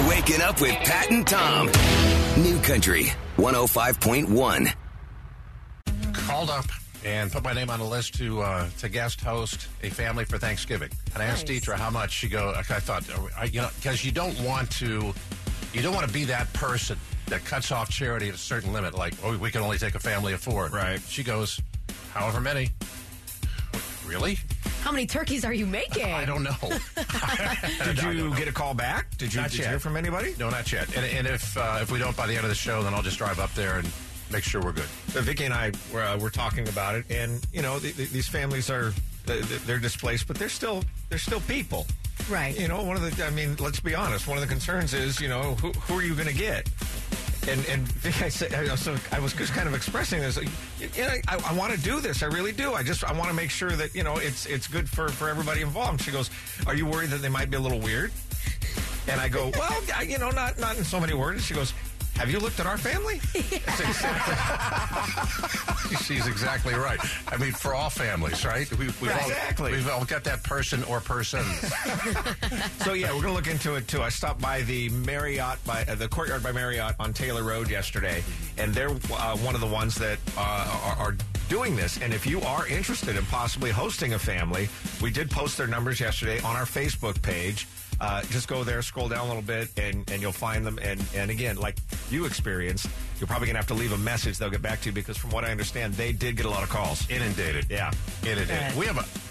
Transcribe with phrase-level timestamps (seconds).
[0.00, 1.66] You're waking up with Pat and Tom.
[2.42, 4.72] New Country 105.1.
[6.14, 6.64] called up
[7.04, 10.38] and put my name on a list to uh, to guest host a family for
[10.38, 10.88] Thanksgiving.
[11.12, 11.60] And I asked Nice.
[11.60, 12.12] Deetra how much.
[12.12, 12.54] She go.
[12.56, 13.04] I thought,
[13.36, 15.12] I, you know, because you don't want to,
[15.74, 16.96] you don't want to be that person
[17.26, 18.94] that cuts off charity at a certain limit.
[18.94, 20.68] Like, oh, we can only take a family of four.
[20.68, 21.00] Right.
[21.08, 21.60] She goes,
[22.14, 22.70] however many.
[24.10, 24.38] Really?
[24.82, 26.12] How many turkeys are you making?
[26.12, 26.56] I don't know.
[27.84, 29.16] Did you get a call back?
[29.18, 30.34] Did you, Not did you hear from anybody?
[30.36, 30.88] No, not yet.
[30.96, 33.02] And, and if uh, if we don't by the end of the show, then I'll
[33.02, 33.88] just drive up there and
[34.32, 34.88] make sure we're good.
[35.14, 38.10] Uh, Vicky and I were, uh, were talking about it, and you know th- th-
[38.10, 38.92] these families are
[39.26, 41.86] th- th- they're displaced, but they're still they're still people.
[42.28, 42.58] Right.
[42.58, 44.26] You know, one of the I mean, let's be honest.
[44.26, 46.68] One of the concerns is you know who, who are you going to get?
[47.48, 47.88] And and
[48.22, 50.36] I said I, so I was just kind of expressing this.
[50.78, 52.22] You know, I, I want to do this.
[52.22, 52.74] I really do.
[52.74, 55.28] I just I want to make sure that you know it's it's good for for
[55.28, 56.02] everybody involved.
[56.02, 56.30] She goes,
[56.66, 58.12] "Are you worried that they might be a little weird?"
[59.08, 61.44] And I go, well, I- you know, not not in so many words.
[61.44, 61.72] She goes,
[62.20, 63.18] have you looked at our family?
[63.32, 65.96] That's exactly.
[66.04, 67.00] She's exactly right.
[67.28, 68.70] I mean, for all families, right?
[68.72, 69.72] We, we've, all, Exactly.
[69.72, 71.46] we've all got that person or persons.
[72.80, 74.02] So yeah, we're gonna look into it too.
[74.02, 78.24] I stopped by the Marriott by uh, the Courtyard by Marriott on Taylor Road yesterday,
[78.58, 81.16] and they're uh, one of the ones that uh, are, are
[81.48, 81.98] doing this.
[82.00, 84.68] And if you are interested in possibly hosting a family,
[85.02, 87.66] we did post their numbers yesterday on our Facebook page.
[88.00, 90.78] Uh, just go there, scroll down a little bit, and, and you'll find them.
[90.80, 91.76] And, and again, like
[92.10, 94.38] you experienced, you're probably going to have to leave a message.
[94.38, 96.62] They'll get back to you because, from what I understand, they did get a lot
[96.62, 97.08] of calls.
[97.10, 97.66] Inundated.
[97.68, 97.92] Yeah.
[98.22, 98.70] Inundated.
[98.70, 98.78] Good.
[98.78, 99.30] We have a,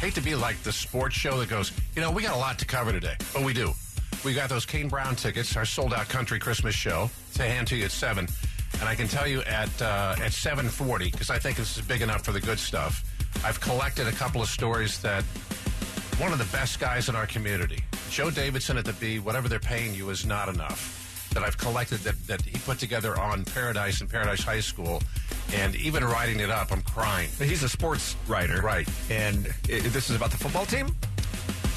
[0.00, 2.58] hate to be like the sports show that goes, you know, we got a lot
[2.58, 3.14] to cover today.
[3.34, 3.72] But we do.
[4.24, 7.76] We got those Kane Brown tickets, our sold out country Christmas show to hand to
[7.76, 8.26] you at 7.
[8.80, 12.00] And I can tell you at uh, at 740, because I think this is big
[12.00, 13.04] enough for the good stuff,
[13.44, 15.22] I've collected a couple of stories that
[16.20, 19.58] one of the best guys in our community, Joe Davidson at the Bee, whatever they're
[19.58, 21.30] paying you is not enough.
[21.32, 25.02] That I've collected that, that he put together on Paradise and Paradise High School.
[25.54, 27.30] And even writing it up, I'm crying.
[27.38, 28.86] He's a sports writer, Right.
[29.08, 30.88] And i this is about the football team.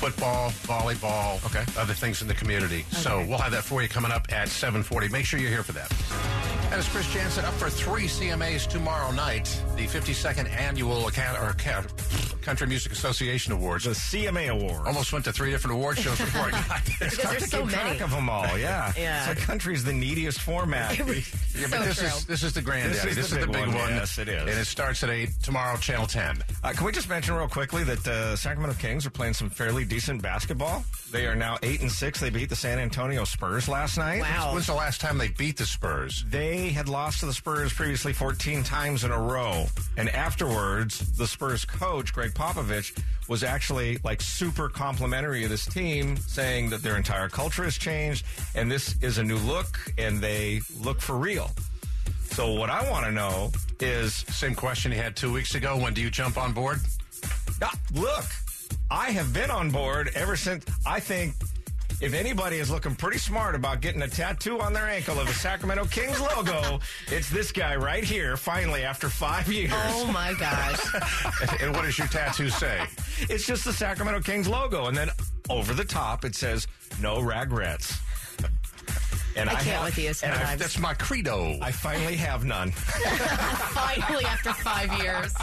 [0.02, 1.64] Football, volleyball, Okay.
[1.80, 2.84] other things in the community.
[2.92, 5.08] So we'll have that for you coming up at 740.
[5.08, 6.33] Make sure you're here for that.
[6.74, 9.46] And it's Chris Janson up for three CMAs tomorrow night.
[9.76, 11.92] The 52nd annual Acad- or Acad-
[12.42, 13.84] Country Music Association Awards.
[13.86, 14.88] The CMA Award.
[14.88, 17.10] Almost went to three different award shows before I got there.
[17.12, 17.90] Because there's so keep many.
[17.98, 18.58] track of them all.
[18.58, 19.20] Yeah, Yeah.
[19.20, 20.98] It's like country's the neediest format.
[20.98, 22.08] Yeah, so but this true.
[22.08, 23.14] is this is the granddaddy.
[23.14, 23.76] This is the big one.
[23.76, 24.42] Yes, it is.
[24.42, 26.44] And it starts at eight tomorrow, Channel Ten.
[26.64, 29.86] Uh, can we just mention real quickly that the Sacramento Kings are playing some fairly
[29.86, 30.84] decent basketball?
[31.12, 32.20] They are now eight and six.
[32.20, 34.22] They beat the San Antonio Spurs last night.
[34.22, 34.54] Wow.
[34.54, 36.26] When's the last time they beat the Spurs?
[36.28, 39.66] They had lost to the Spurs previously 14 times in a row.
[39.98, 42.98] And afterwards, the Spurs coach, Gregg Popovich,
[43.28, 48.26] was actually like super complimentary of this team, saying that their entire culture has changed
[48.56, 51.52] and this is a new look and they look for real.
[52.32, 55.78] So, what I want to know is Same question he had two weeks ago.
[55.78, 56.80] When do you jump on board?
[57.62, 58.26] Ah, look,
[58.90, 60.66] I have been on board ever since.
[60.86, 61.36] I think
[62.04, 65.34] if anybody is looking pretty smart about getting a tattoo on their ankle of the
[65.34, 69.72] Sacramento Kings logo, it's this guy right here, finally, after five years.
[69.74, 70.82] Oh my gosh.
[71.62, 72.86] and what does your tattoo say?
[73.30, 74.88] It's just the Sacramento Kings logo.
[74.88, 75.10] And then
[75.50, 76.68] over the top, it says,
[77.02, 77.98] no regrets.
[79.36, 80.60] And I can't have- with you and I- sometimes.
[80.60, 81.58] That's my credo.
[81.62, 82.72] I finally have none.
[82.72, 85.34] Finally, after five years.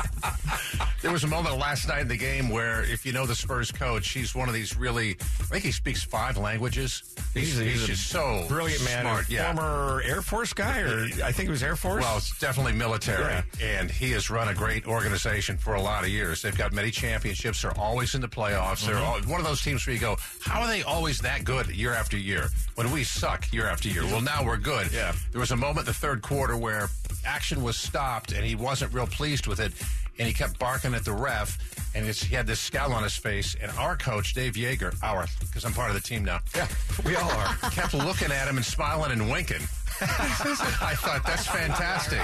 [1.03, 3.73] There was a moment last night in the game where, if you know the Spurs
[3.73, 5.17] coach, he's one of these really.
[5.41, 7.15] I think he speaks five languages.
[7.33, 9.31] He's, he's, a just so brilliant man, smart.
[9.31, 9.55] Yeah.
[9.55, 12.03] former Air Force guy, or I think it was Air Force.
[12.03, 13.43] Well, it's definitely military, Yeah.
[13.63, 16.43] and he has run a great organization for a lot of years.
[16.43, 17.63] They've got many championships.
[17.63, 18.85] They're always in the playoffs.
[18.85, 19.05] They're mm-hmm.
[19.05, 21.95] all, one of those teams where you go, "How are they always that good year
[21.95, 24.05] after year?" When we suck year after year.
[24.05, 24.93] Well, now we're good.
[24.93, 25.13] Yeah.
[25.33, 26.89] There was a moment in the third quarter where
[27.25, 29.73] action was stopped, and he wasn't real pleased with it,
[30.21, 31.59] and he kept barking at the ref,
[31.95, 33.57] and it's, he had this scowl on his face.
[33.61, 36.69] And our coach, Dave Joerger, our because I'm part of the team now, yeah,
[37.07, 37.55] we all are.
[37.71, 39.63] kept looking at him and smiling and winking.
[40.03, 42.21] I thought that's fantastic.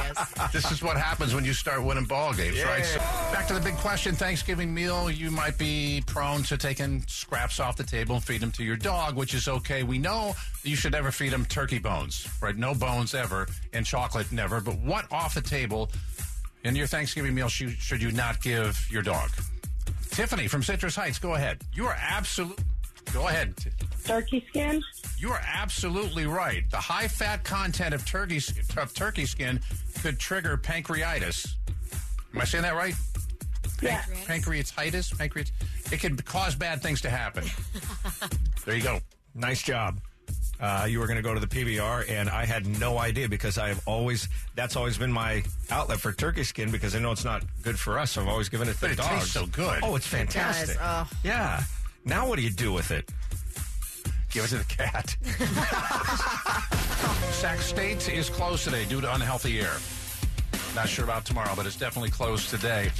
[0.50, 2.84] This is what happens when you start winning ball games, right?
[2.84, 2.98] So
[3.32, 5.10] back to the big question: Thanksgiving meal.
[5.10, 8.76] You might be prone to taking scraps off the table and feed them to your
[8.76, 9.82] dog, which is okay.
[9.82, 12.56] We know you should never feed them turkey bones, right?
[12.56, 14.62] No bones ever, and chocolate never.
[14.62, 15.90] But what off the table
[16.66, 19.30] in your Thanksgiving meal should, should you not give your dog?
[20.10, 21.62] Tiffany from Citrus Heights, go ahead.
[21.72, 22.64] You are absolutely.
[23.12, 23.54] Go ahead.
[24.04, 24.82] turkey skin.
[25.16, 26.68] You are absolutely right.
[26.70, 28.40] The high fat content of turkey
[28.76, 29.60] of turkey skin
[30.02, 31.54] could trigger pancreatitis.
[32.34, 32.94] Am I saying that right?
[33.80, 34.02] Yeah.
[34.24, 35.52] Pancreatitis, pancreat.
[35.92, 37.44] It could cause bad things to happen.
[38.64, 38.98] there you go.
[39.34, 40.00] Nice job.
[40.60, 43.58] Uh, you were going to go to the PBR, and I had no idea because
[43.58, 47.42] I've always that's always been my outlet for turkey skin because I know it's not
[47.62, 48.12] good for us.
[48.12, 49.10] So I've always given it to But the it dogs.
[49.20, 49.80] tastes so good.
[49.82, 50.76] Oh, it's fantastic.
[50.80, 51.08] Oh.
[51.24, 51.62] Yeah.
[52.04, 53.10] Now what do you do with it?
[54.30, 55.16] Give it to the cat.
[57.32, 59.76] Sac State is closed today due to unhealthy air.
[60.74, 62.90] Not sure about tomorrow, but it's definitely closed today.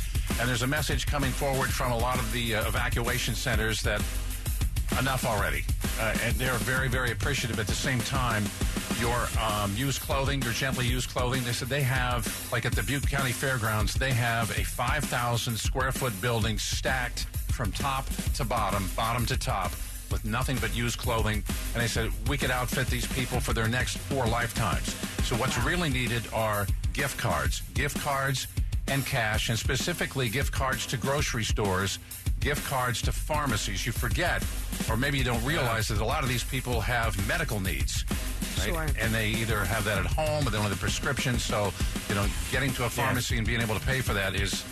[0.41, 4.01] And there's a message coming forward from a lot of the uh, evacuation centers that
[4.99, 5.65] enough already.
[5.99, 8.45] Uh, and they're very, very appreciative at the same time.
[9.01, 12.83] Your um, used clothing, your gently used clothing, they said they have, like at the
[12.83, 18.89] Butte County Fairgrounds, they have a 5,000 square foot building stacked from top to bottom,
[18.97, 19.71] bottom to top,
[20.11, 21.43] with nothing but used clothing.
[21.75, 24.95] And they said we could outfit these people for their next four lifetimes.
[25.27, 28.47] So what's really needed are gift cards, gift cards
[28.89, 31.99] and cash, and specifically gift cards to grocery stores,
[32.41, 33.85] gift cards to pharmacies.
[33.85, 34.45] You forget,
[34.89, 38.05] or maybe you don't realize that a lot of these people have medical needs.
[38.59, 38.69] Right?
[38.69, 38.87] Sure.
[38.99, 41.39] And they either have that at home or they don't have the prescription.
[41.39, 41.73] So,
[42.09, 44.65] you know, getting to a pharmacy and being able to pay for that is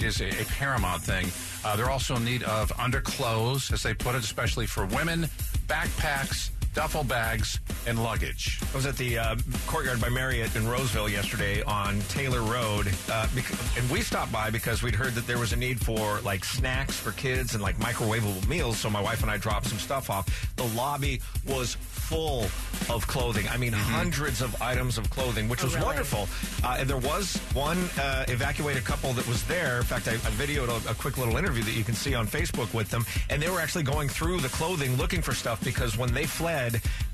[0.00, 1.26] is a, a paramount thing.
[1.64, 5.28] Uh, they're also in need of underclothes, as they put it, especially for women,
[5.68, 8.60] backpacks, duffel bags, and luggage.
[8.72, 9.36] I was at the uh,
[9.66, 14.50] Courtyard by Marriott in Roseville yesterday on Taylor Road, uh, bec- and we stopped by
[14.50, 17.76] because we'd heard that there was a need for like snacks for kids and like
[17.78, 18.78] microwavable meals.
[18.78, 20.54] So my wife and I dropped some stuff off.
[20.56, 22.44] The lobby was full
[22.94, 23.48] of clothing.
[23.48, 25.86] I mean, hundreds of items of clothing, which was really?
[25.86, 26.28] wonderful.
[26.64, 29.78] Uh, and there was one uh, evacuated couple that was there.
[29.78, 32.26] In fact, I, I videoed a, a quick little interview that you can see on
[32.26, 35.96] Facebook with them, and they were actually going through the clothing looking for stuff because
[35.96, 36.61] when they fled,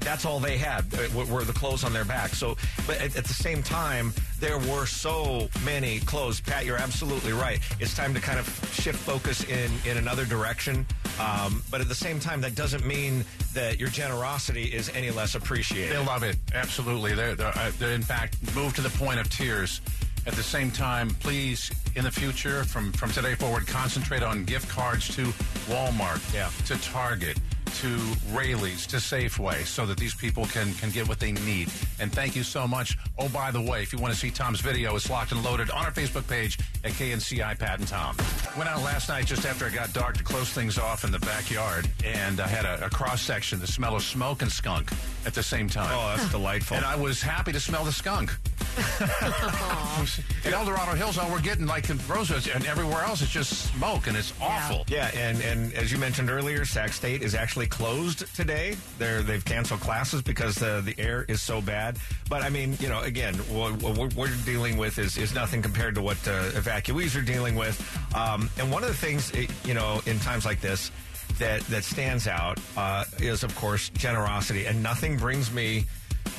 [0.00, 2.31] that's all they had uh, were were the clothes on their back.
[2.35, 2.56] So,
[2.87, 6.41] but at, at the same time, there were so many clothes.
[6.41, 7.61] Pat, you're absolutely right.
[7.81, 10.87] It's time to kind of shift focus in in another direction.
[11.21, 13.25] Um, but at the same time, that doesn't mean
[13.55, 15.93] that your generosity is any less appreciated.
[15.97, 16.37] They love it.
[16.55, 17.15] Absolutely.
[17.15, 19.81] They're, they're, uh, they're, in fact, moved to the point of tears.
[20.27, 24.69] At the same time, please, in the future, from, from today forward, concentrate on gift
[24.69, 25.23] cards to
[25.71, 26.50] Walmart, Yeah.
[26.67, 27.39] to Target,
[27.80, 27.98] to
[28.32, 31.70] Raley's, to Safeway, so that these people can, can get what they need.
[32.00, 32.96] And thank you so much.
[33.19, 35.70] Oh, by the way, if you want to see Tom's video, it's locked and loaded
[35.70, 38.16] on our Facebook page at KNCI Pat and Tom.
[38.56, 41.20] Went out last night just after it got dark to close things off in the
[41.20, 44.90] backyard, and I had a, a cross section, the smell of smoke and skunk
[45.25, 45.90] at the same time.
[45.92, 46.76] Oh, that's delightful.
[46.76, 48.36] And I was happy to smell the skunk.
[50.44, 53.72] in El Dorado Hills, all we're getting, like in Roseville and everywhere else, it's just
[53.72, 54.84] smoke, and it's awful.
[54.88, 58.76] Yeah, and, and as you mentioned earlier, Sac State is actually closed today.
[58.98, 61.98] They're, they've canceled classes because the, the air is so bad.
[62.28, 65.94] But I mean, you know, again, what, what we're dealing with is, is nothing compared
[65.96, 67.78] to what uh, evacuees are dealing with.
[68.14, 70.90] Um, and one of the things, eh, you know, in times like this,
[71.38, 75.84] that that stands out uh, is, of course, generosity, and nothing brings me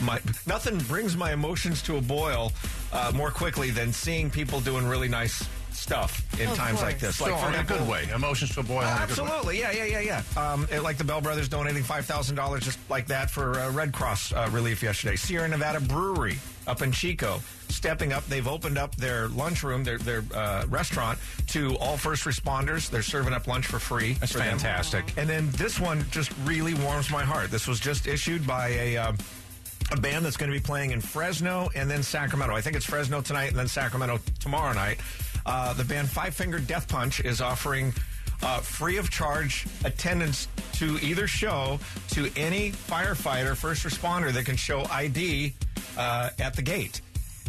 [0.02, 2.52] my nothing brings my emotions to a boil
[2.94, 7.02] uh, more quickly than seeing people doing really nice stuff in Of times like course.
[7.02, 7.16] this.
[7.18, 8.08] So, for in a example- good way.
[8.14, 8.82] Emotions to a boil.
[8.82, 9.04] in a good way.
[9.04, 10.52] Absolutely, yeah, yeah, yeah, yeah.
[10.52, 13.72] Um, it- like the Bell Brothers donating five thousand dollars just like that for uh,
[13.72, 15.16] Red Cross uh, relief yesterday.
[15.16, 16.38] Sierra Nevada Brewery
[16.68, 17.40] up in Chico
[17.70, 18.26] stepping up.
[18.26, 22.90] They've opened up their lunchroom, their their uh, restaurant to all first responders.
[22.90, 24.14] They're serving up lunch for free.
[24.14, 24.50] That's for them.
[24.60, 25.14] fantastic.
[25.18, 27.52] And then this one just really warms my heart.
[27.52, 28.98] This was just issued by a.
[28.98, 29.14] Uh,
[29.92, 32.56] a band that's going to be playing in Fresno and then Sacramento.
[32.56, 35.00] I think it's Fresno tonight and then Sacramento tomorrow night.
[35.46, 37.94] Uh, the band Five Finger Death Punch is offering
[38.42, 41.80] uh, free of charge attendance to either show
[42.10, 45.54] to any firefighter, first responder that can show ID
[45.98, 47.02] uh, at the gate.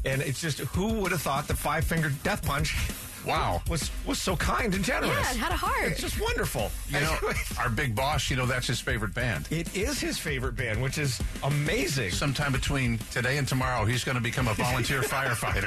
[0.04, 2.74] And it's just who would have thought that Five Finger Death Punch
[3.26, 3.62] Wow.
[3.68, 5.12] was was so kind and generous.
[5.12, 5.92] Yeah, it had a heart.
[5.92, 6.70] It's just wonderful.
[6.88, 7.16] You know,
[7.58, 9.46] our big boss, you know, that's his favorite band.
[9.50, 12.10] it is his favorite band, which is amazing.
[12.10, 15.66] Sometime between today and tomorrow, he's going to become a volunteer firefighter.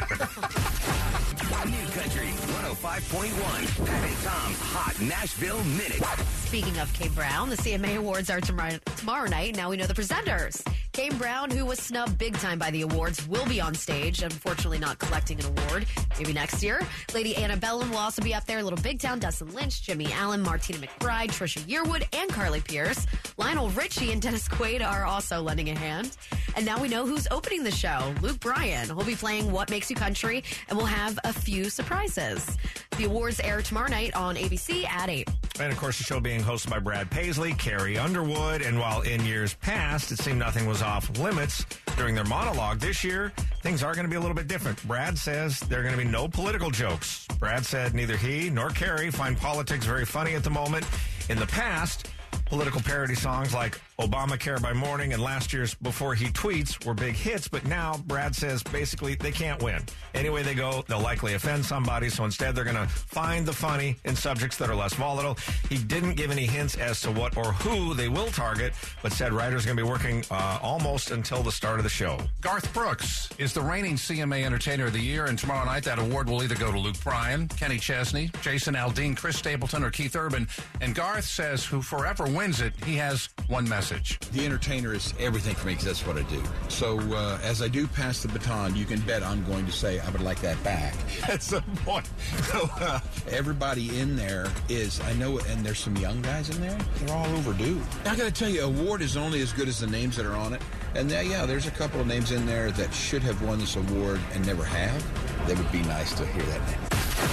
[1.64, 3.86] New Country 105.1.
[3.86, 6.04] Pat and Tom's Hot Nashville Minute.
[6.46, 9.56] Speaking of Kane Brown, the CMA Awards are tomorrow, tomorrow night.
[9.56, 10.62] Now we know the presenters.
[10.94, 14.22] Kane Brown, who was snubbed big time by the awards, will be on stage.
[14.22, 15.88] Unfortunately, not collecting an award.
[16.20, 16.86] Maybe next year.
[17.16, 18.62] Lady Antebellum will also be up there.
[18.62, 23.08] Little Big Town, Dustin Lynch, Jimmy Allen, Martina McBride, Trisha Yearwood, and Carly Pearce.
[23.38, 26.16] Lionel Richie and Dennis Quaid are also lending a hand.
[26.56, 28.14] And now we know who's opening the show.
[28.22, 28.86] Luke Bryan.
[28.86, 32.56] He'll be playing What Makes You Country, and we'll have a few surprises.
[32.98, 35.28] The awards air tomorrow night on ABC at 8.
[35.60, 39.24] And of course, the show being hosted by Brad Paisley, Carrie Underwood, and while in
[39.26, 43.32] years past it seemed nothing was off limits during their monologue, this year
[43.62, 44.82] things are going to be a little bit different.
[44.88, 47.28] Brad says there are going to be no political jokes.
[47.40, 50.86] Brad said neither he nor Carrie find politics very funny at the moment.
[51.30, 52.10] In the past,
[52.46, 57.14] political parody songs like Obamacare by morning and last year's Before He Tweets were big
[57.14, 59.84] hits, but now Brad says basically they can't win.
[60.16, 63.96] Anyway they go, they'll likely offend somebody, so instead they're going to find the funny
[64.06, 65.38] in subjects that are less volatile.
[65.70, 68.74] He didn't give any hints as to what or who they will target,
[69.04, 71.90] but said writers are going to be working uh, almost until the start of the
[71.90, 72.18] show.
[72.42, 76.28] Garth Brooks is the reigning CMA Entertainer of the Year, and tomorrow night that award
[76.28, 80.48] will either go to Luke Bryan, Kenny Chesney, Jason Aldean, Chris Stapleton, or Keith Urban.
[80.82, 83.83] And Garth says who forever wins it, he has one message.
[84.32, 86.42] The entertainer is everything for me because that's what I do.
[86.70, 90.00] So uh, as I do pass the baton, you can bet I'm going to say
[90.00, 90.96] I would like that back
[91.30, 92.10] at some point.
[92.52, 93.00] So uh,
[93.30, 96.78] everybody in there is, I know, and there's some young guys in there.
[97.00, 97.82] They're all overdue.
[98.06, 100.36] I got to tell you, award is only as good as the names that are
[100.36, 100.62] on it.
[100.96, 103.75] And there, yeah, there's a couple of names in there that should have won this
[103.75, 105.48] award and never have.
[105.48, 106.80] That would be nice to hear that name.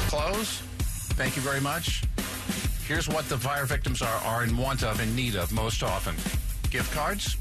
[0.09, 0.63] Close.
[1.15, 2.03] Thank you very much.
[2.87, 6.17] Here's what the fire victims are, are in want of, and need of most often
[6.71, 7.37] gift cards.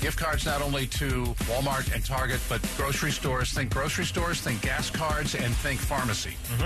[0.00, 3.52] Gift cards not only to Walmart and Target, but grocery stores.
[3.52, 6.36] Think grocery stores, think gas cards, and think pharmacy.
[6.58, 6.64] So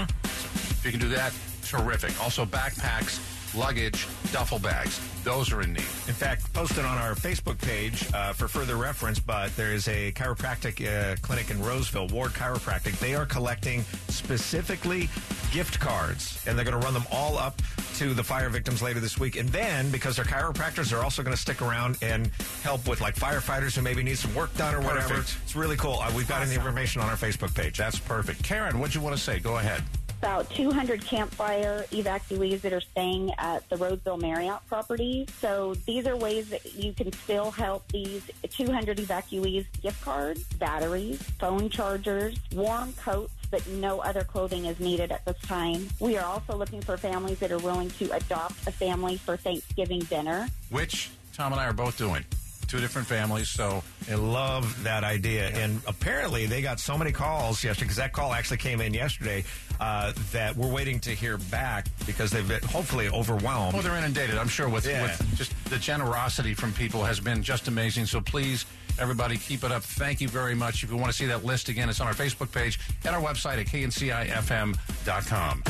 [0.70, 2.20] if you can do that, terrific.
[2.20, 3.20] Also, backpacks,
[3.56, 5.00] luggage, duffel bags.
[5.22, 5.80] Those are in need.
[5.80, 10.10] In fact, posted on our Facebook page uh, for further reference, but there is a
[10.12, 12.98] chiropractic uh, clinic in Roseville, Ward Chiropractic.
[12.98, 15.08] They are collecting specifically
[15.50, 17.60] gift cards, and they're going to run them all up
[17.96, 19.36] to the fire victims later this week.
[19.36, 22.30] And then, because they're chiropractors, they're also going to stick around and
[22.62, 25.14] help with like firefighters who maybe need some work done or whatever.
[25.14, 25.38] Perfect.
[25.42, 25.98] It's really cool.
[26.00, 27.76] Uh, we've got any information on our Facebook page.
[27.76, 28.42] That's perfect.
[28.42, 29.40] Karen, what do you want to say?
[29.40, 29.82] Go ahead.
[30.20, 35.28] About 200 campfire evacuees that are staying at the Roseville Marriott property.
[35.40, 41.22] So these are ways that you can still help these 200 evacuees gift cards, batteries,
[41.38, 45.88] phone chargers, warm coats, but no other clothing is needed at this time.
[46.00, 50.00] We are also looking for families that are willing to adopt a family for Thanksgiving
[50.00, 50.48] dinner.
[50.70, 52.24] Which Tom and I are both doing.
[52.66, 55.48] Two different families, so I love that idea.
[55.48, 59.42] And apparently, they got so many calls yesterday because that call actually came in yesterday
[59.80, 63.72] uh, that we're waiting to hear back because they've been hopefully overwhelmed.
[63.72, 65.04] Well, they're inundated, I'm sure, with, Yeah.
[65.04, 68.04] with just the generosity from people has been just amazing.
[68.04, 68.66] So please,
[68.98, 69.82] everybody, keep it up.
[69.82, 70.82] Thank you very much.
[70.84, 73.22] If you want to see that list again, it's on our Facebook page and our
[73.22, 75.62] website at kncifm.com.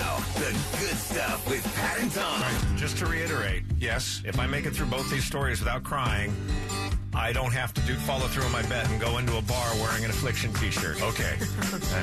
[0.00, 2.42] Now, the good stuff with Pat and Tom.
[2.76, 4.22] Just to reiterate, Yes.
[4.24, 6.34] if I make it through both these stories without crying,
[7.14, 9.74] I don't have to do follow through on my bet and go into a bar
[9.80, 11.02] wearing an affliction T-shirt.
[11.02, 11.36] Okay.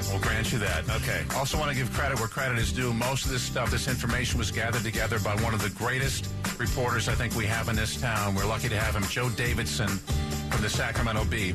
[0.09, 0.87] We'll grant you that.
[0.89, 1.23] Okay.
[1.35, 2.93] Also, want to give credit where credit is due.
[2.93, 7.07] Most of this stuff, this information was gathered together by one of the greatest reporters
[7.07, 8.35] I think we have in this town.
[8.35, 11.53] We're lucky to have him, Joe Davidson from the Sacramento Bee.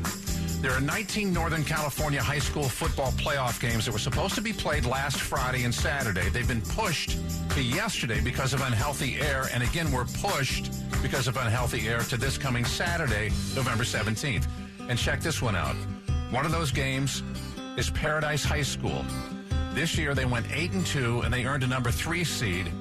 [0.61, 4.53] There are 19 Northern California high school football playoff games that were supposed to be
[4.53, 6.29] played last Friday and Saturday.
[6.29, 7.17] They've been pushed
[7.51, 12.17] to yesterday because of unhealthy air, and again, were pushed because of unhealthy air to
[12.17, 14.47] this coming Saturday, November 17th.
[14.87, 15.75] And check this one out.
[16.29, 17.23] One of those games
[17.75, 19.03] is Paradise High School.
[19.73, 22.71] This year they went 8 and 2 and they earned a number 3 seed.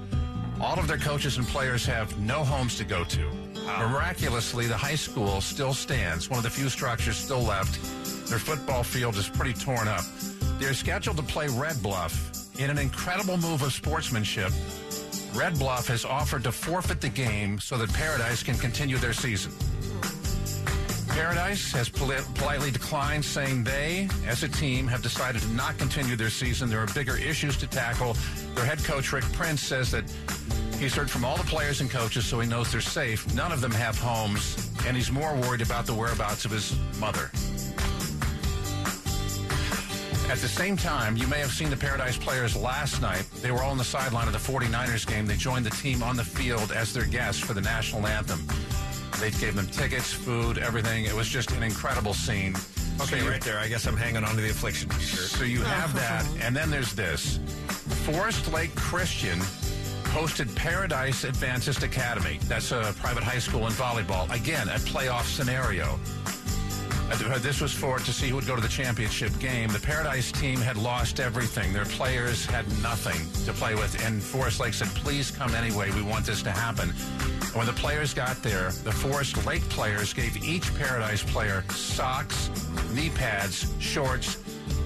[0.60, 3.30] All of their coaches and players have no homes to go to.
[3.78, 7.80] Miraculously, the high school still stands, one of the few structures still left.
[8.28, 10.04] Their football field is pretty torn up.
[10.58, 14.52] They're scheduled to play Red Bluff in an incredible move of sportsmanship.
[15.34, 19.52] Red Bluff has offered to forfeit the game so that Paradise can continue their season.
[21.08, 26.16] Paradise has poli- politely declined, saying they, as a team, have decided to not continue
[26.16, 26.68] their season.
[26.70, 28.16] There are bigger issues to tackle.
[28.54, 30.04] Their head coach, Rick Prince, says that
[30.80, 33.32] he's heard from all the players and coaches, so he knows they're safe.
[33.34, 37.30] None of them have homes, and he's more worried about the whereabouts of his mother.
[40.30, 43.24] At the same time, you may have seen the Paradise players last night.
[43.42, 45.26] They were all on the sideline of the 49ers game.
[45.26, 48.46] They joined the team on the field as their guests for the national anthem.
[49.18, 51.04] They gave them tickets, food, everything.
[51.04, 52.54] It was just an incredible scene.
[53.00, 53.58] Okay, So you- right there.
[53.58, 55.30] I guess I'm hanging on to the affliction T-shirt.
[55.30, 56.22] So you have uh-huh.
[56.22, 57.38] that, and then there's this.
[58.06, 59.40] Forest Lake Christian
[60.10, 62.38] hosted Paradise Adventist Academy.
[62.44, 64.28] That's a private high school in volleyball.
[64.34, 65.98] Again, a playoff scenario.
[67.38, 69.70] This was for to see who would go to the championship game.
[69.70, 71.72] The Paradise team had lost everything.
[71.72, 75.90] Their players had nothing to play with, and Forest Lake said, "Please come anyway.
[75.90, 80.12] We want this to happen." And when the players got there, the Forest Lake players
[80.12, 82.50] gave each Paradise player socks,
[82.92, 84.38] knee pads, shorts,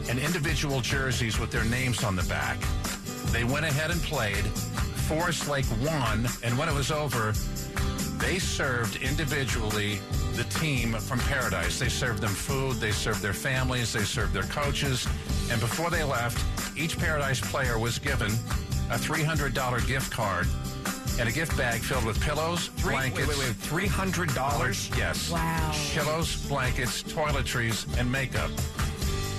[0.08, 2.58] and individual jerseys with their names on the back.
[3.32, 4.44] They went ahead and played.
[5.08, 7.32] Forest Lake won, and when it was over,
[8.18, 9.98] they served individually
[10.34, 11.78] the team from Paradise.
[11.78, 15.06] They served them food, they served their families, they served their coaches,
[15.50, 16.42] and before they left,
[16.76, 18.30] each Paradise player was given
[18.90, 20.46] a $300 gift card
[21.20, 23.38] and a gift bag filled with pillows, Three, wait, blankets.
[23.70, 24.90] wait, wait, hundred dollars.
[24.96, 25.30] Yes.
[25.30, 25.72] Wow.
[25.92, 28.50] Pillows, blankets, toiletries, and makeup.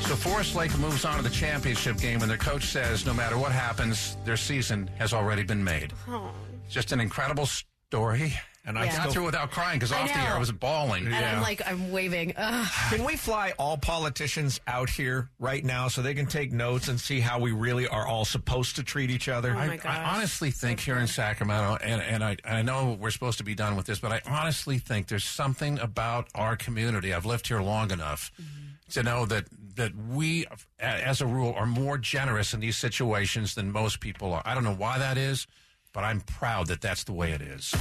[0.08, 3.40] So Forest Lake moves on to the championship game, and their coach says no matter
[3.40, 5.94] what happens, their season has already been made.
[6.08, 6.30] Oh.
[6.70, 8.34] Just an incredible story.
[8.68, 8.98] And I Yeah.
[8.98, 10.36] got through without crying because I off the air.
[10.36, 11.06] I was bawling.
[11.08, 12.34] And I'm like, I'm waving.
[12.36, 12.68] Ugh.
[12.90, 17.00] Can we fly all politicians out here right now so they can take notes and
[17.00, 19.52] see how we really are all supposed to treat each other?
[19.52, 19.86] Oh, my I, gosh.
[19.86, 23.54] I honestly think here in Sacramento, and, and I, I know we're supposed to be
[23.56, 27.14] done with this, but I honestly think there's something about our community.
[27.14, 28.92] I've lived here long enough mm-hmm.
[28.92, 29.46] to know that,
[29.76, 30.46] that we,
[30.80, 34.42] as a rule, are more generous in these situations than most people are.
[34.46, 35.48] I don't know why that is,
[35.94, 37.74] but I'm proud that that's the way it is.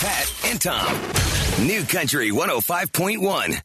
[0.00, 0.96] Pat and Tom.
[1.66, 3.60] New Country 105.1.